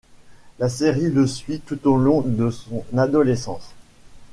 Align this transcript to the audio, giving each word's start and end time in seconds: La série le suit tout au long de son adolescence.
La 0.57 0.67
série 0.67 1.11
le 1.11 1.27
suit 1.27 1.59
tout 1.59 1.87
au 1.87 1.95
long 1.95 2.21
de 2.21 2.49
son 2.49 2.83
adolescence. 2.97 3.75